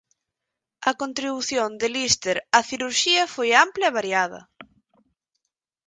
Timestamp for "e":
3.89-3.95